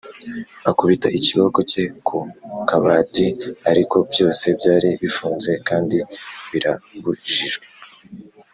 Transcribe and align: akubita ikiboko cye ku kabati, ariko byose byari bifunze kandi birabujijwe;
akubita 0.69 1.07
ikiboko 1.17 1.59
cye 1.71 1.83
ku 2.07 2.17
kabati, 2.69 3.25
ariko 3.71 3.95
byose 4.11 4.45
byari 4.59 4.89
bifunze 5.01 5.51
kandi 5.67 5.97
birabujijwe; 6.51 7.65